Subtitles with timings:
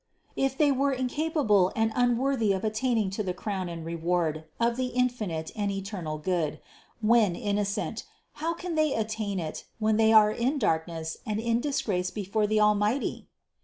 [0.35, 4.87] If they were incapable and unworthy of attaining to the crown and reward of the
[4.87, 6.59] infinite and eternal Good
[7.01, 8.05] when innocent,
[8.41, 12.59] how can they attain it, when they are in darkness and in disgrace before the
[12.59, 13.27] Almighty?